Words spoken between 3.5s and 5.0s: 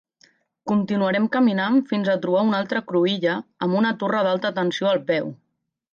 amb una torre d'alta tensió